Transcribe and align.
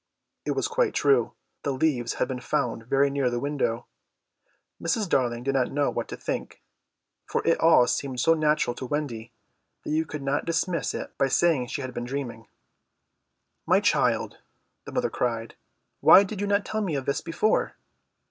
It 0.45 0.53
was 0.53 0.67
quite 0.67 0.95
true; 0.95 1.33
the 1.61 1.71
leaves 1.71 2.15
had 2.15 2.27
been 2.27 2.39
found 2.39 2.87
very 2.87 3.11
near 3.11 3.29
the 3.29 3.39
window. 3.39 3.85
Mrs. 4.81 5.07
Darling 5.07 5.43
did 5.43 5.53
not 5.53 5.71
know 5.71 5.91
what 5.91 6.07
to 6.07 6.17
think, 6.17 6.63
for 7.27 7.45
it 7.45 7.59
all 7.59 7.85
seemed 7.85 8.19
so 8.19 8.33
natural 8.33 8.73
to 8.77 8.87
Wendy 8.87 9.31
that 9.83 9.91
you 9.91 10.07
could 10.07 10.23
not 10.23 10.43
dismiss 10.45 10.95
it 10.95 11.15
by 11.19 11.27
saying 11.27 11.67
she 11.67 11.83
had 11.83 11.93
been 11.93 12.05
dreaming. 12.05 12.47
"My 13.67 13.79
child," 13.79 14.39
the 14.85 14.91
mother 14.91 15.11
cried, 15.11 15.53
"why 15.99 16.23
did 16.23 16.41
you 16.41 16.47
not 16.47 16.65
tell 16.65 16.81
me 16.81 16.95
of 16.95 17.05
this 17.05 17.21
before?" 17.21 17.75